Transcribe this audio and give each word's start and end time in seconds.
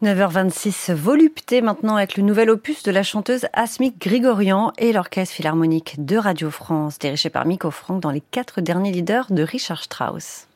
9h26, 0.00 0.92
volupté 0.92 1.60
maintenant 1.60 1.96
avec 1.96 2.16
le 2.16 2.22
nouvel 2.22 2.50
opus 2.50 2.84
de 2.84 2.92
la 2.92 3.02
chanteuse 3.02 3.46
Asmik 3.52 4.00
Grigorian 4.00 4.72
et 4.78 4.92
l'orchestre 4.92 5.34
philharmonique 5.34 5.96
de 5.98 6.16
Radio 6.16 6.52
France, 6.52 7.00
dirigé 7.00 7.30
par 7.30 7.44
Miko 7.46 7.72
Frank 7.72 8.00
dans 8.00 8.12
les 8.12 8.20
quatre 8.20 8.60
derniers 8.60 8.92
leaders 8.92 9.26
de 9.30 9.42
Richard 9.42 9.82
Strauss. 9.82 10.46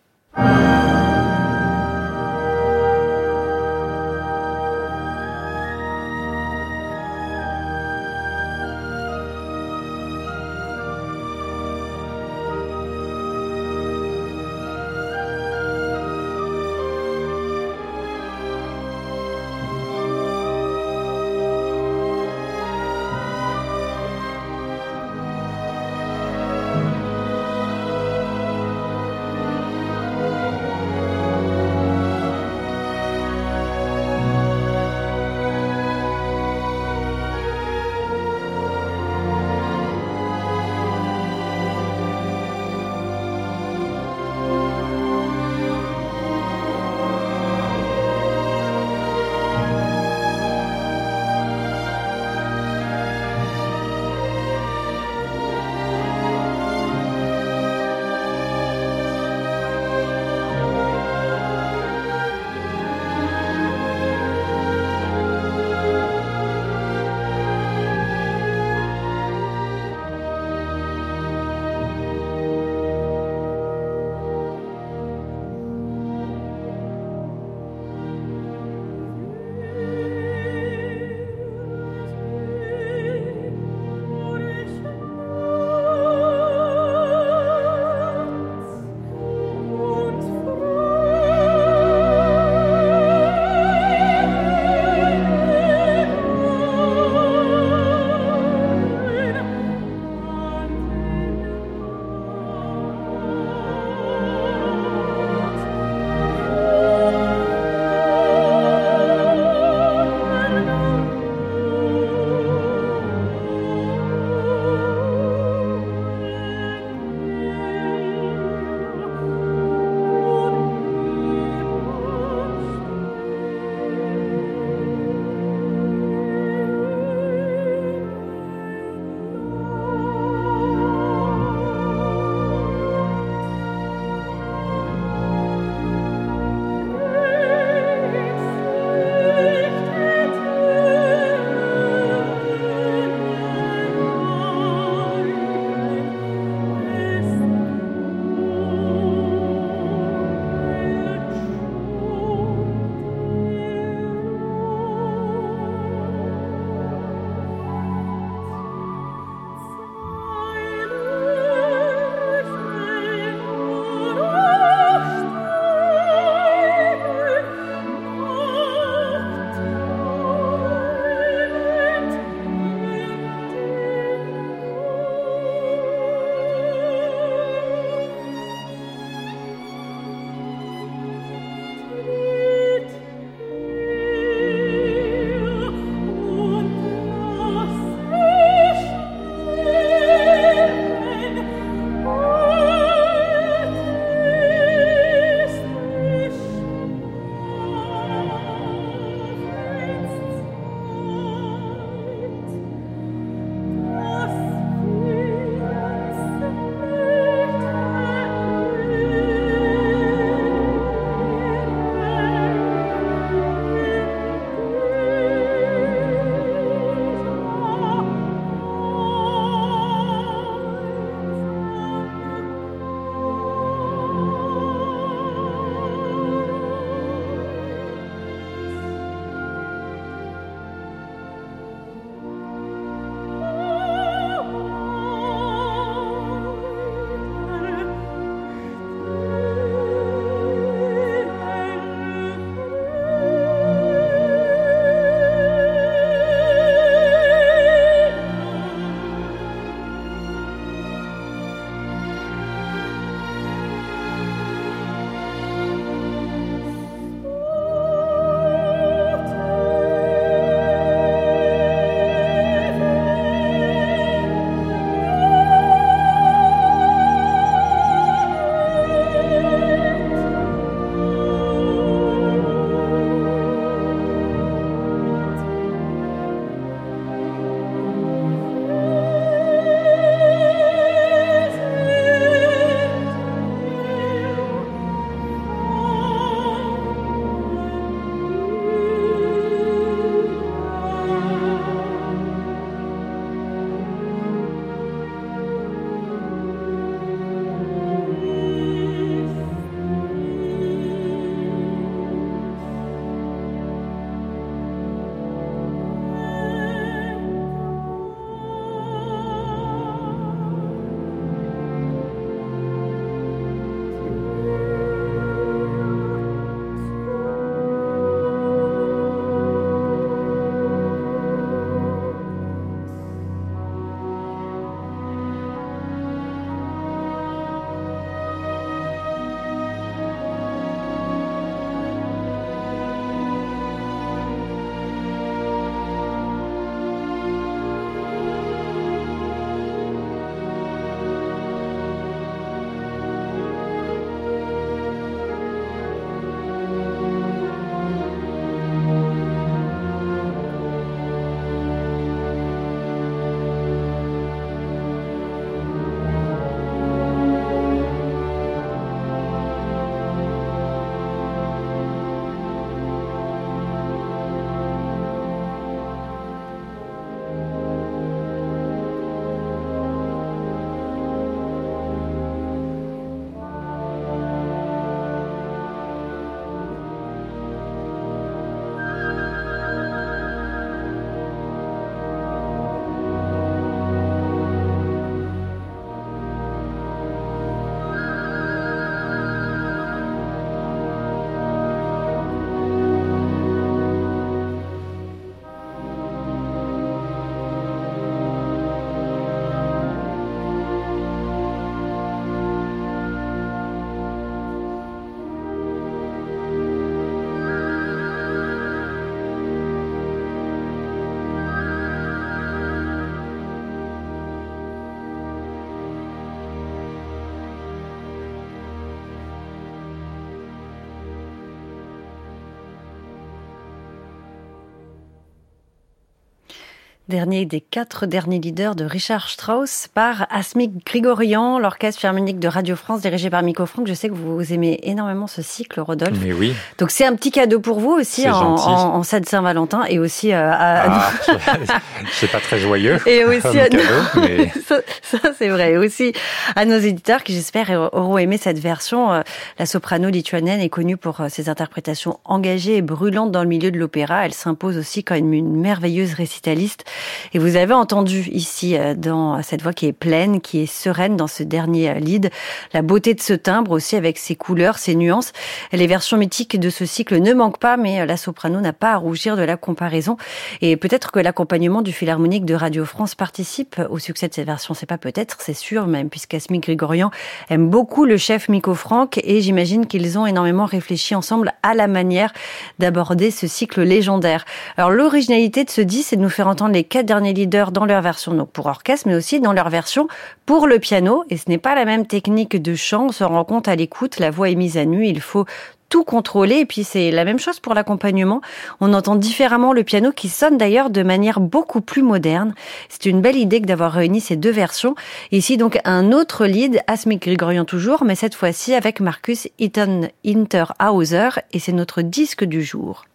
Dernier 427.13 427.45
des 427.45 427.61
quatre 427.61 428.07
derniers 428.07 428.39
leaders 428.39 428.75
de 428.75 428.87
Richard 428.87 429.29
Strauss 429.29 429.87
par 429.93 430.27
Asmik 430.31 430.87
Grigorian, 430.87 431.59
l'orchestre 431.59 432.01
philharmonique 432.01 432.39
de 432.39 432.49
Radio 432.49 432.75
France 432.75 433.03
dirigé 433.03 433.29
par 433.29 433.43
Miko 433.43 433.67
Franck. 433.67 433.87
Je 433.87 433.93
sais 433.93 434.09
que 434.09 434.15
vous 434.15 434.51
aimez 434.51 434.81
énormément 434.85 435.27
ce 435.27 435.43
cycle, 435.43 435.79
Rodolphe. 435.83 436.17
Mais 436.23 436.33
oui. 436.33 436.55
Donc 436.79 436.91
c'est 436.91 437.05
un 437.05 437.15
petit 437.15 437.31
cadeau 437.31 437.61
pour 437.61 437.81
vous 437.81 437.91
aussi 437.91 438.31
en, 438.31 438.55
en, 438.57 438.95
en, 438.95 439.03
cette 439.03 439.29
Saint-Valentin 439.29 439.85
et 439.91 439.99
aussi 439.99 440.33
euh, 440.33 440.51
à... 440.51 440.85
Ah, 440.87 441.13
c'est 442.13 442.31
pas 442.31 442.41
très 442.41 442.59
joyeux. 442.59 442.97
Et 443.05 443.27
aussi 443.27 443.59
à 443.61 443.69
cadeau, 443.69 443.83
mais... 444.17 444.51
ça, 444.67 444.81
ça 445.03 445.19
c'est 445.37 445.51
vrai. 445.51 445.77
Aussi 445.77 446.15
à 446.57 446.65
nos 446.65 446.79
éditeurs 446.79 447.23
qui 447.25 447.35
j'espère 447.35 447.91
auront 447.93 448.17
aimé 448.17 448.39
cette 448.39 448.59
version. 448.59 449.13
Euh, 449.13 449.21
la 449.59 449.67
soprano 449.67 450.09
lituanienne 450.09 450.61
est 450.61 450.71
connue 450.71 450.97
pour 450.97 451.21
euh, 451.21 451.29
ses 451.29 451.51
interprétations 451.51 452.21
engagées 452.25 452.79
et 452.79 452.83
brûlantes 452.83 453.33
dans 453.33 453.43
le 453.43 453.51
milieu 453.51 453.71
de 453.71 453.79
l'opéra. 453.79 454.25
Elle 454.25 454.33
s'impose 454.33 454.79
aussi 454.79 455.05
comme 455.05 455.35
une 455.35 455.61
merveilleuse 455.61 456.15
récitaliste. 456.15 456.87
Et 457.35 457.39
vous 457.39 457.57
avez 457.57 457.75
entendu 457.75 458.29
ici, 458.31 458.77
euh, 458.77 458.95
dans 458.95 459.43
cette 459.43 459.63
voix 459.63 459.73
qui 459.73 459.87
est 459.87 459.93
pleine, 459.93 460.41
qui 460.41 460.61
est 460.61 460.67
sereine 460.67 461.17
dans 461.17 461.27
ce 461.27 461.43
dernier 461.43 461.91
euh, 461.91 461.95
lead, 461.95 462.31
la 462.73 462.83
beauté 462.83 463.15
de 463.15 463.21
ce 463.21 463.33
timbre 463.33 463.73
aussi 463.73 463.97
avec 463.97 464.19
ses 464.19 464.37
couleurs, 464.37 464.79
ses 464.79 464.95
nuances. 464.95 465.33
Les 465.73 465.87
versions 465.87 466.17
mythiques 466.17 466.59
de 466.59 466.71
ce 466.71 466.85
cycle 466.87 467.21
ne 467.21 467.33
manquent 467.33 467.59
pas, 467.59 467.77
mais 467.77 468.01
euh, 468.01 468.07
la 468.07 468.17
soprano 468.17 468.61
n'a 468.61 468.73
pas 468.73 468.93
à 468.93 468.97
rougir 468.97 469.37
de 469.37 469.43
la 469.43 469.57
comparaison. 469.57 470.17
Et 470.61 470.77
peut-être 470.77 471.11
que 471.11 471.21
l'accompagnement 471.21 471.83
du 471.83 471.93
Philharmonique 471.93 472.45
de 472.45 472.55
Radio 472.55 472.85
France 472.85 473.15
participe 473.15 473.81
au 473.91 473.99
succès 473.99 474.29
de 474.29 474.35
cette 474.35 474.47
version. 474.47 474.75
C'est 474.75 474.87
pas 474.87 474.99
peut-être, 474.99 475.37
c'est 475.41 475.55
sûr 475.55 475.87
même, 475.87 476.11
puisqu'Asmi 476.11 476.61
Grigorian 476.61 477.11
aime 477.49 477.69
beaucoup 477.69 478.05
le 478.05 478.17
chef 478.17 478.49
Miko 478.49 478.75
Franck 478.75 479.21
et 479.23 479.41
j'imagine 479.41 479.87
qu'ils 479.87 480.19
ont 480.19 480.27
énormément 480.27 480.67
réfléchi 480.67 481.15
ensemble 481.15 481.53
à 481.63 481.75
la 481.75 481.87
manière 481.87 482.33
d'aborder 482.79 483.31
ce 483.31 483.47
cycle 483.47 483.83
légendaire. 483.83 484.45
Alors 484.77 484.91
l'originalité 484.91 485.65
de 485.65 485.71
ce 485.71 485.81
disque, 485.81 486.11
c'est 486.11 486.17
de 486.17 486.23
nous 486.23 486.29
faire 486.29 486.49
entendre 486.49 486.73
les 486.73 486.85
quatre 486.93 487.07
derniers 487.07 487.33
leaders 487.33 487.73
dans 487.73 487.87
leur 487.87 488.03
version 488.03 488.35
donc 488.35 488.51
pour 488.51 488.67
orchestre, 488.67 489.09
mais 489.09 489.15
aussi 489.15 489.41
dans 489.41 489.55
leur 489.55 489.71
version 489.71 490.09
pour 490.45 490.67
le 490.67 490.79
piano. 490.79 491.25
Et 491.31 491.39
ce 491.39 491.45
n'est 491.49 491.57
pas 491.57 491.75
la 491.75 491.87
même 491.87 492.07
technique 492.07 492.61
de 492.61 492.75
chant. 492.75 493.07
On 493.07 493.13
se 493.13 493.25
rend 493.25 493.45
compte 493.45 493.67
à 493.67 493.77
l'écoute, 493.77 494.19
la 494.19 494.31
voix 494.31 494.51
est 494.51 494.55
mise 494.55 494.77
à 494.77 494.85
nu. 494.85 495.07
Il 495.07 495.23
faut 495.23 495.47
tout 495.89 496.05
contrôler. 496.05 496.57
Et 496.57 496.67
puis 496.67 496.85
c'est 496.85 497.11
la 497.11 497.25
même 497.25 497.39
chose 497.39 497.61
pour 497.61 497.73
l'accompagnement. 497.73 498.43
On 498.81 498.93
entend 498.93 499.17
différemment 499.17 499.73
le 499.73 499.85
piano 499.85 500.13
qui 500.13 500.29
sonne 500.29 500.59
d'ailleurs 500.59 500.91
de 500.91 501.03
manière 501.03 501.41
beaucoup 501.41 501.81
plus 501.81 502.03
moderne. 502.03 502.55
C'est 502.91 503.07
une 503.07 503.23
belle 503.23 503.37
idée 503.37 503.63
que 503.63 503.67
d'avoir 503.67 503.93
réuni 503.93 504.21
ces 504.21 504.37
deux 504.37 504.51
versions. 504.51 504.95
Ici 505.31 505.57
donc 505.57 505.79
un 505.87 506.13
autre 506.13 506.45
lead, 506.45 506.83
Asmik 506.89 507.23
Grigorian 507.23 507.65
toujours, 507.65 508.05
mais 508.05 508.17
cette 508.17 508.35
fois-ci 508.35 508.75
avec 508.75 509.01
Marcus 509.01 509.49
Eaton 509.59 510.09
Interhauser 510.27 511.31
et 511.53 511.59
c'est 511.59 511.73
notre 511.73 512.03
disque 512.03 512.45
du 512.45 512.63
jour. 512.63 513.07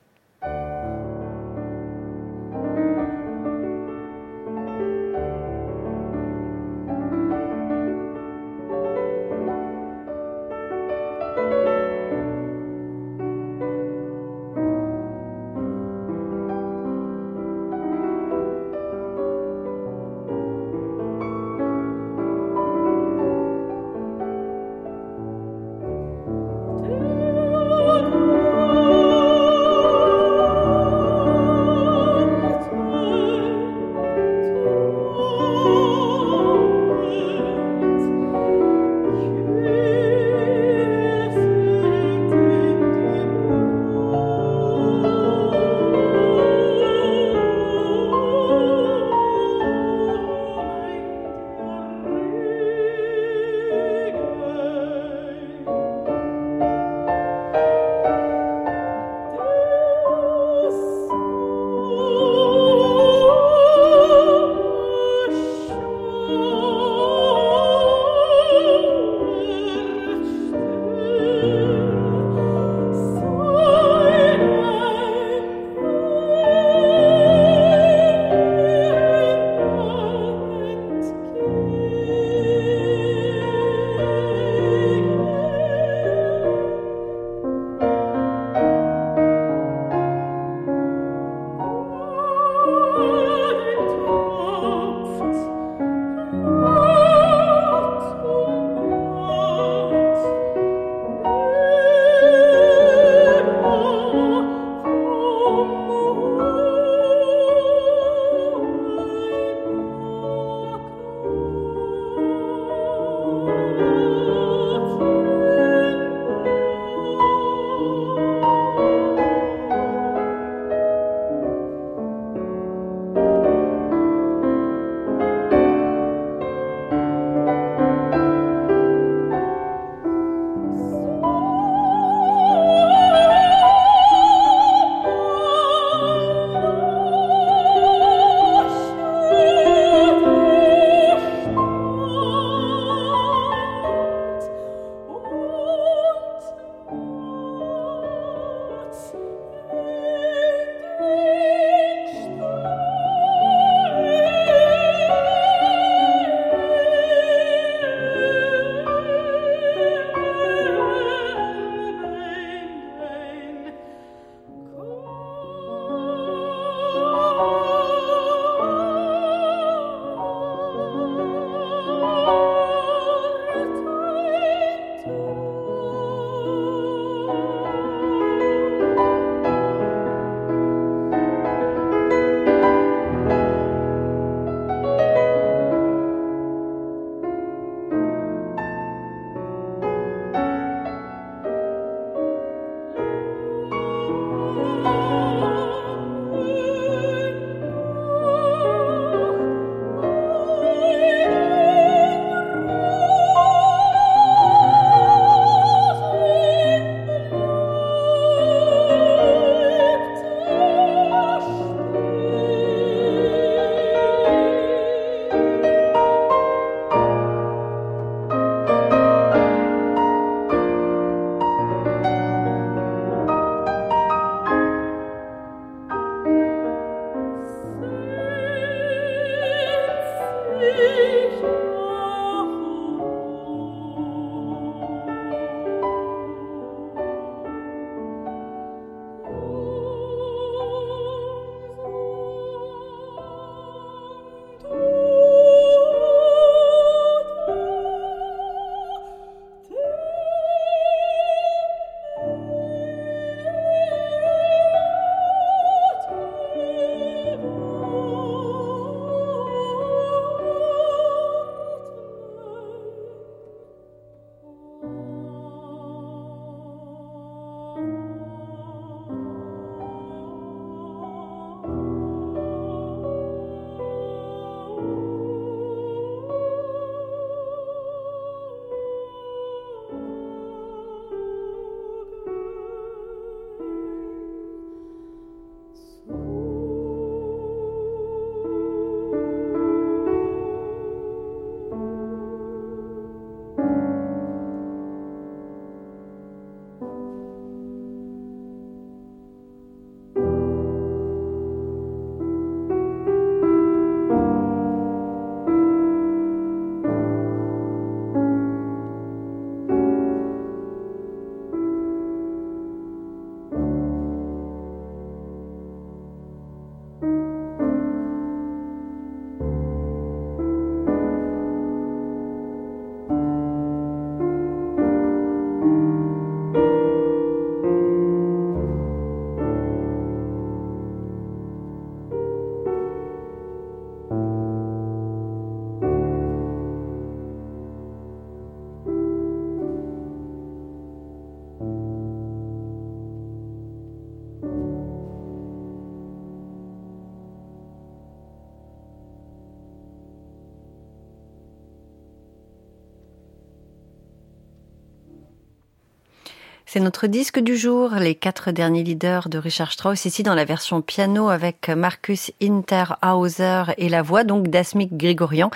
C'est 356.77 356.83
notre 356.83 357.07
disque 357.07 357.39
du 357.39 357.57
jour, 357.57 357.95
les 357.95 358.13
quatre 358.13 358.51
derniers 358.51 358.83
leaders 358.83 359.29
de 359.29 359.39
Richard 359.39 359.71
Strauss, 359.71 360.05
ici 360.05 360.21
dans 360.21 360.35
la 360.35 360.45
version 360.45 360.83
piano 360.83 361.27
avec 361.29 361.69
Marcus 361.69 362.31
Interhauser 362.39 363.63
et 363.79 363.89
la 363.89 364.03
voix 364.03 364.23
donc 364.23 364.49
d'Asmik 364.49 364.95
Grigorian, 364.95 365.49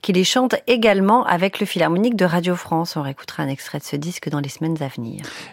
qui 0.00 0.12
les 0.12 0.22
chante 0.22 0.54
également 0.68 1.26
avec 1.26 1.58
le 1.58 1.66
Philharmonique 1.66 2.14
de 2.14 2.24
Radio 2.24 2.54
France. 2.54 2.96
On 2.96 3.02
réécoutera 3.02 3.42
un 3.42 3.48
extrait 3.48 3.80
de 3.80 3.82
ce 3.82 3.96
disque 3.96 4.28
dans 4.28 4.38
les 4.38 4.48
semaines 4.48 4.80
à 4.80 4.86
venir. 4.86 5.24